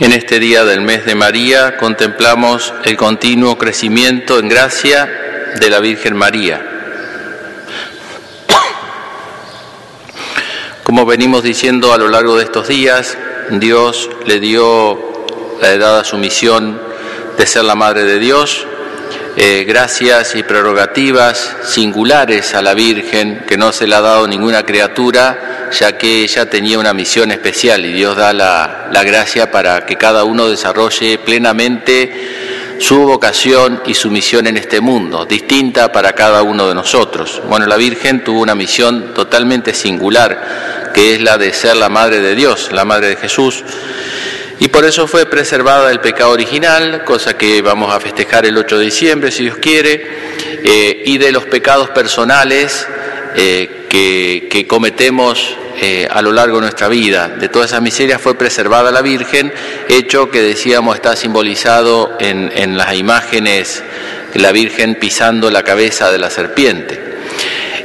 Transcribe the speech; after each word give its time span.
En 0.00 0.12
este 0.12 0.38
día 0.38 0.64
del 0.64 0.80
mes 0.80 1.04
de 1.06 1.16
María 1.16 1.76
contemplamos 1.76 2.72
el 2.84 2.96
continuo 2.96 3.58
crecimiento 3.58 4.38
en 4.38 4.48
gracia 4.48 5.52
de 5.58 5.68
la 5.68 5.80
Virgen 5.80 6.16
María. 6.16 6.64
Como 10.84 11.04
venimos 11.04 11.42
diciendo 11.42 11.92
a 11.92 11.98
lo 11.98 12.06
largo 12.06 12.36
de 12.36 12.44
estos 12.44 12.68
días, 12.68 13.18
Dios 13.50 14.08
le 14.24 14.38
dio 14.38 15.26
la 15.60 15.72
edad 15.72 15.98
a 15.98 16.04
su 16.04 16.16
misión 16.16 16.80
de 17.36 17.44
ser 17.44 17.64
la 17.64 17.74
Madre 17.74 18.04
de 18.04 18.20
Dios, 18.20 18.68
eh, 19.36 19.64
gracias 19.66 20.36
y 20.36 20.44
prerrogativas 20.44 21.56
singulares 21.64 22.54
a 22.54 22.62
la 22.62 22.74
Virgen 22.74 23.44
que 23.48 23.56
no 23.56 23.72
se 23.72 23.88
le 23.88 23.96
ha 23.96 24.00
dado 24.00 24.28
ninguna 24.28 24.62
criatura, 24.62 25.47
ya 25.70 25.96
que 25.96 26.22
ella 26.22 26.48
tenía 26.48 26.78
una 26.78 26.94
misión 26.94 27.30
especial 27.30 27.84
y 27.84 27.92
Dios 27.92 28.16
da 28.16 28.32
la, 28.32 28.88
la 28.92 29.04
gracia 29.04 29.50
para 29.50 29.86
que 29.86 29.96
cada 29.96 30.24
uno 30.24 30.48
desarrolle 30.48 31.18
plenamente 31.18 32.78
su 32.78 33.00
vocación 33.00 33.82
y 33.86 33.94
su 33.94 34.10
misión 34.10 34.46
en 34.46 34.56
este 34.56 34.80
mundo, 34.80 35.26
distinta 35.26 35.90
para 35.90 36.12
cada 36.12 36.42
uno 36.42 36.68
de 36.68 36.74
nosotros. 36.74 37.42
Bueno, 37.48 37.66
la 37.66 37.76
Virgen 37.76 38.22
tuvo 38.22 38.40
una 38.40 38.54
misión 38.54 39.12
totalmente 39.14 39.74
singular, 39.74 40.92
que 40.94 41.14
es 41.14 41.20
la 41.20 41.38
de 41.38 41.52
ser 41.52 41.76
la 41.76 41.88
Madre 41.88 42.20
de 42.20 42.34
Dios, 42.34 42.70
la 42.72 42.84
Madre 42.84 43.08
de 43.08 43.16
Jesús. 43.16 43.64
Y 44.60 44.68
por 44.68 44.84
eso 44.84 45.06
fue 45.06 45.26
preservada 45.26 45.88
del 45.88 46.00
pecado 46.00 46.30
original, 46.30 47.04
cosa 47.04 47.36
que 47.36 47.62
vamos 47.62 47.94
a 47.94 48.00
festejar 48.00 48.46
el 48.46 48.56
8 48.56 48.78
de 48.78 48.84
diciembre, 48.84 49.30
si 49.30 49.44
Dios 49.44 49.58
quiere, 49.58 50.06
eh, 50.64 51.02
y 51.06 51.18
de 51.18 51.30
los 51.30 51.44
pecados 51.44 51.90
personales 51.90 52.86
eh, 53.40 53.86
que, 53.88 54.66
cometemos 54.66 55.56
eh, 55.80 56.08
a 56.10 56.20
lo 56.22 56.32
largo 56.32 56.56
de 56.56 56.62
nuestra 56.62 56.88
vida. 56.88 57.28
De 57.28 57.48
todas 57.48 57.70
esas 57.70 57.80
miserias 57.80 58.20
fue 58.20 58.36
preservada 58.36 58.90
la 58.90 59.00
Virgen, 59.00 59.52
hecho 59.88 60.28
que 60.28 60.42
decíamos 60.42 60.96
está 60.96 61.14
simbolizado 61.14 62.16
en, 62.18 62.76
las 62.76 62.94
imágenes, 62.94 63.84
la 64.34 64.50
Virgen 64.50 64.96
pisando 64.96 65.52
la 65.52 65.62
cabeza 65.62 66.10
de 66.10 66.18
la 66.18 66.30
serpiente. 66.30 67.00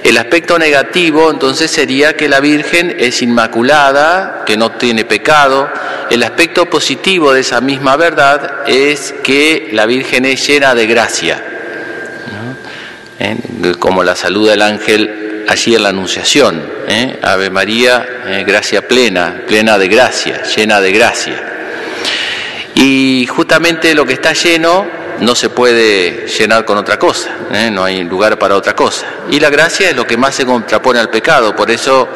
El 0.04 0.18
aspecto 0.18 0.58
negativo 0.58 1.30
entonces 1.30 1.70
sería 1.70 2.18
que 2.18 2.28
la 2.28 2.40
Virgen 2.40 2.96
es 2.98 3.22
inmaculada, 3.22 4.44
que 4.48 4.58
no 4.58 4.72
tiene 4.72 5.06
pecado. 5.06 5.70
El 6.10 6.24
aspecto 6.24 6.66
positivo 6.66 7.32
de 7.32 7.42
esa 7.42 7.62
misma 7.62 7.96
verdad 7.96 8.68
es 8.68 9.14
que 9.24 9.70
la 9.72 9.86
Virgen 9.86 10.26
es 10.26 10.48
llena 10.48 10.74
de 10.74 10.88
gracia, 10.88 11.44
¿Eh? 13.20 13.38
como 13.78 14.04
la 14.04 14.16
saluda 14.16 14.56
el 14.56 14.64
ángel 14.64 15.23
en 15.48 15.84
la 15.84 15.90
Anunciación. 15.90 16.62
¿eh? 16.88 17.20
Ave 17.22 17.50
María, 17.50 18.06
eh, 18.26 18.44
gracia 18.46 18.88
plena, 18.88 19.44
plena 19.48 19.78
de 19.78 19.88
gracia, 19.88 20.44
llena 20.44 20.82
de 20.82 20.92
gracia. 20.92 21.44
Y 22.76 23.28
justamente 23.28 23.94
lo 23.94 24.06
que 24.06 24.14
está 24.14 24.34
lleno 24.34 24.86
no 25.20 25.36
se 25.36 25.50
puede 25.50 26.28
llenar 26.28 26.66
con 26.66 26.78
otra 26.78 26.98
cosa, 26.98 27.30
¿eh? 27.52 27.70
no 27.72 27.84
hay 27.84 28.04
lugar 28.04 28.38
para 28.40 28.56
otra 28.56 28.76
cosa. 28.76 29.06
Y 29.30 29.40
la 29.40 29.50
gracia 29.50 29.90
es 29.90 29.96
lo 29.96 30.06
que 30.06 30.18
más 30.18 30.36
se 30.36 30.46
contrapone 30.46 31.00
al 31.00 31.10
pecado, 31.10 31.56
por 31.56 31.70
eso 31.70 32.10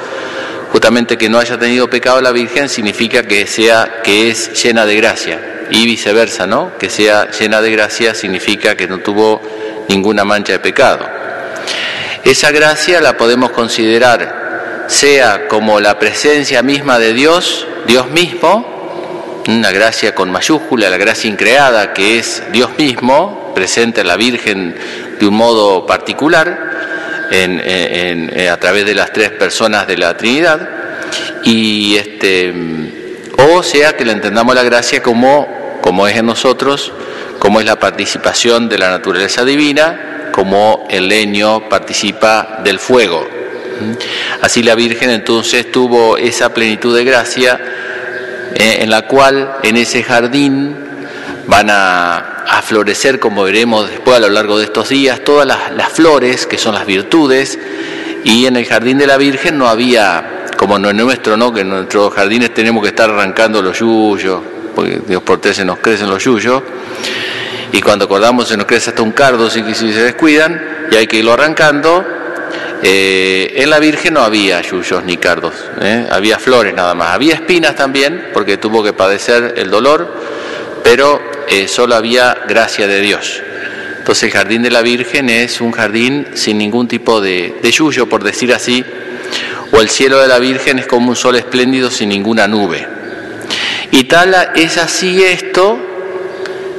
justamente 0.71 1.17
que 1.17 1.29
no 1.29 1.39
haya 1.39 1.57
tenido 1.57 1.89
pecado 1.89 2.19
la 2.21 2.31
Virgen 2.31 2.67
significa 2.67 3.23
que 3.23 3.47
sea 3.47 4.01
que 4.03 4.29
es 4.29 4.61
llena 4.61 4.85
de 4.85 4.95
gracia 4.97 5.39
y 5.69 5.85
viceversa, 5.85 6.47
¿no? 6.47 6.77
Que 6.77 6.89
sea 6.89 7.29
llena 7.31 7.61
de 7.61 7.71
gracia 7.71 8.13
significa 8.15 8.75
que 8.75 8.87
no 8.87 8.97
tuvo 8.99 9.41
ninguna 9.87 10.25
mancha 10.25 10.53
de 10.53 10.59
pecado. 10.59 11.16
Esa 12.27 12.51
gracia 12.51 12.99
la 12.99 13.15
podemos 13.15 13.51
considerar 13.51 14.85
sea 14.87 15.47
como 15.47 15.79
la 15.79 15.97
presencia 15.97 16.61
misma 16.61 16.99
de 16.99 17.13
Dios, 17.13 17.65
Dios 17.87 18.09
mismo, 18.09 19.41
una 19.47 19.71
gracia 19.71 20.13
con 20.13 20.29
mayúscula, 20.29 20.89
la 20.89 20.97
gracia 20.97 21.29
increada, 21.29 21.93
que 21.93 22.19
es 22.19 22.43
Dios 22.51 22.71
mismo, 22.77 23.53
presente 23.55 24.01
a 24.01 24.03
la 24.03 24.17
Virgen 24.17 24.75
de 25.17 25.25
un 25.25 25.35
modo 25.35 25.85
particular, 25.85 27.29
en, 27.31 28.49
a 28.49 28.57
través 28.57 28.85
de 28.85 28.93
las 28.93 29.13
tres 29.13 29.29
personas 29.29 29.87
de 29.87 29.95
la 29.95 30.17
Trinidad, 30.17 30.69
y 31.45 31.95
este, 31.95 32.53
o 33.53 33.63
sea 33.63 33.95
que 33.95 34.03
le 34.03 34.11
entendamos 34.11 34.53
la 34.53 34.63
gracia 34.63 35.01
como, 35.01 35.79
como 35.81 36.05
es 36.09 36.17
en 36.17 36.25
nosotros, 36.25 36.91
como 37.39 37.61
es 37.61 37.65
la 37.65 37.79
participación 37.79 38.67
de 38.67 38.79
la 38.79 38.89
naturaleza 38.89 39.45
divina, 39.45 40.16
como 40.37 40.85
el 40.87 41.07
leño 41.07 41.67
participa 41.67 42.59
del 42.63 42.77
fuego. 42.77 43.27
Así 44.39 44.61
la 44.61 44.75
Virgen 44.75 45.09
entonces 45.09 45.71
tuvo 45.71 46.15
esa 46.15 46.53
plenitud 46.53 46.95
de 46.95 47.03
gracia 47.03 47.59
eh, 48.53 48.77
en 48.81 48.91
la 48.91 49.07
cual 49.07 49.55
en 49.63 49.77
ese 49.77 50.03
jardín 50.03 50.75
van 51.47 51.69
a, 51.71 52.33
florecer, 52.63 53.19
como 53.19 53.43
veremos 53.43 53.89
después 53.89 54.17
a 54.17 54.19
lo 54.19 54.29
largo 54.29 54.59
de 54.59 54.65
estos 54.65 54.89
días, 54.89 55.23
todas 55.23 55.47
las, 55.47 55.91
flores, 55.91 56.45
que 56.45 56.59
son 56.59 56.75
las 56.75 56.85
virtudes, 56.85 57.57
y 58.23 58.45
en 58.45 58.57
el 58.57 58.65
jardín 58.65 58.99
de 58.99 59.07
la 59.07 59.17
Virgen 59.17 59.57
no 59.57 59.67
había, 59.67 60.45
como 60.55 60.77
no 60.77 60.91
en 60.91 60.97
nuestro, 60.97 61.35
¿no? 61.35 61.51
que 61.51 61.61
en 61.61 61.69
nuestros 61.69 62.13
jardines 62.13 62.53
tenemos 62.53 62.83
que 62.83 62.89
estar 62.89 63.09
arrancando 63.09 63.61
los 63.63 63.79
yuyos, 63.79 64.41
porque 64.75 65.01
Dios 65.07 65.23
se 65.53 65.65
nos 65.65 65.79
crecen 65.79 66.09
los 66.09 66.23
yuyos, 66.23 66.61
y 67.71 67.81
cuando 67.81 68.05
acordamos 68.05 68.47
se 68.47 68.57
nos 68.57 68.65
crece 68.65 68.91
hasta 68.91 69.01
un 69.01 69.11
cardo 69.11 69.49
si, 69.49 69.61
si 69.73 69.93
se 69.93 70.03
descuidan, 70.03 70.87
y 70.91 70.95
hay 70.95 71.07
que 71.07 71.17
irlo 71.17 71.33
arrancando, 71.33 72.05
eh, 72.83 73.53
en 73.55 73.69
la 73.69 73.79
Virgen 73.79 74.13
no 74.13 74.21
había 74.21 74.61
yuyos 74.61 75.03
ni 75.03 75.17
cardos, 75.17 75.53
¿eh? 75.81 76.05
había 76.09 76.37
flores 76.37 76.73
nada 76.73 76.93
más. 76.93 77.13
Había 77.13 77.33
espinas 77.33 77.75
también, 77.75 78.29
porque 78.33 78.57
tuvo 78.57 78.83
que 78.83 78.93
padecer 78.93 79.55
el 79.57 79.71
dolor, 79.71 80.13
pero 80.83 81.19
eh, 81.49 81.67
solo 81.67 81.95
había 81.95 82.37
gracia 82.47 82.87
de 82.87 83.01
Dios. 83.01 83.41
Entonces 83.97 84.23
el 84.23 84.31
jardín 84.31 84.61
de 84.61 84.69
la 84.69 84.81
Virgen 84.81 85.29
es 85.29 85.59
un 85.59 85.71
jardín 85.71 86.27
sin 86.35 86.57
ningún 86.57 86.87
tipo 86.87 87.19
de, 87.19 87.55
de 87.61 87.71
yuyo, 87.71 88.07
por 88.07 88.23
decir 88.23 88.53
así, 88.53 88.85
o 89.71 89.81
el 89.81 89.89
cielo 89.89 90.21
de 90.21 90.27
la 90.27 90.39
Virgen 90.39 90.79
es 90.79 90.85
como 90.85 91.09
un 91.09 91.15
sol 91.15 91.35
espléndido 91.35 91.89
sin 91.89 92.09
ninguna 92.09 92.47
nube. 92.47 92.87
Y 93.91 94.03
tal 94.03 94.51
es 94.55 94.77
así 94.77 95.23
esto, 95.23 95.79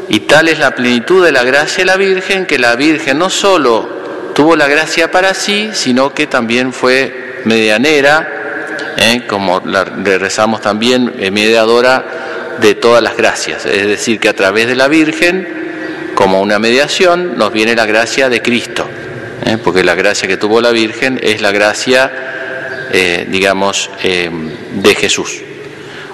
y 0.09 0.21
tal 0.21 0.49
es 0.49 0.59
la 0.59 0.75
plenitud 0.75 1.25
de 1.25 1.33
la 1.33 1.45
gracia 1.45 1.79
de 1.79 1.85
la 1.85 1.97
Virgen, 1.97 2.47
que 2.47 2.59
la 2.59 2.77
Virgen 2.77 3.19
no 3.19 3.29
solo 3.29 4.33
tuvo 4.35 4.57
la 4.57 4.67
gracia 4.69 5.11
para 5.11 5.35
sí, 5.35 5.71
sino 5.73 6.15
que 6.15 6.27
también 6.27 6.73
fue 6.73 7.41
medianera, 7.45 8.95
¿eh? 8.97 9.25
como 9.27 9.61
le 9.61 10.19
rezamos 10.19 10.61
también, 10.61 11.13
eh, 11.19 11.31
mediadora 11.31 12.57
de 12.61 12.75
todas 12.75 13.03
las 13.03 13.17
gracias. 13.17 13.67
Es 13.67 13.87
decir, 13.87 14.19
que 14.19 14.29
a 14.29 14.35
través 14.35 14.67
de 14.67 14.77
la 14.77 14.89
Virgen, 14.89 15.47
como 16.15 16.41
una 16.41 16.59
mediación, 16.59 17.37
nos 17.37 17.53
viene 17.53 17.75
la 17.75 17.85
gracia 17.85 18.31
de 18.31 18.41
Cristo, 18.41 18.89
¿eh? 19.45 19.59
porque 19.63 19.85
la 19.85 19.95
gracia 19.95 20.27
que 20.27 20.39
tuvo 20.39 20.61
la 20.61 20.71
Virgen 20.71 21.21
es 21.23 21.43
la 21.43 21.53
gracia, 21.53 22.11
digamos, 23.29 23.91
de 24.03 24.95
Jesús. 24.95 25.43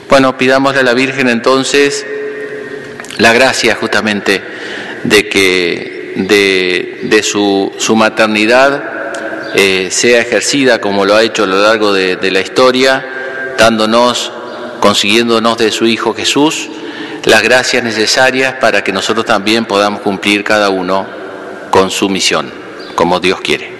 Bueno, 0.08 0.36
pidámosle 0.36 0.80
a 0.80 0.82
la 0.82 0.94
Virgen 0.94 1.28
entonces 1.28 2.04
la 3.18 3.32
gracia 3.32 3.74
justamente 3.76 4.42
de 5.04 5.28
que 5.28 6.14
de, 6.16 7.22
su, 7.22 7.72
maternidad 7.96 8.82
eh, 9.54 9.88
sea 9.90 10.20
ejercida 10.20 10.80
como 10.80 11.04
lo 11.04 11.16
ha 11.16 11.22
hecho 11.22 11.44
a 11.44 11.46
lo 11.46 11.60
largo 11.60 11.92
de, 11.92 12.16
de 12.16 12.30
la 12.30 12.40
historia, 12.40 13.54
dándonos, 13.58 14.32
consiguiéndonos 14.80 15.58
de 15.58 15.70
su 15.70 15.86
Hijo 15.86 16.14
Jesús 16.14 16.68
las 17.24 17.42
gracias 17.42 17.82
necesarias 17.82 18.54
para 18.60 18.84
que 18.84 18.92
nosotros 18.92 19.24
también 19.24 19.64
podamos 19.64 20.02
cumplir 20.02 20.44
cada 20.44 20.68
uno 20.68 21.06
con 21.70 21.90
su 21.90 22.08
misión, 22.08 22.52
como 22.94 23.18
Dios 23.18 23.40
quiere. 23.40 23.73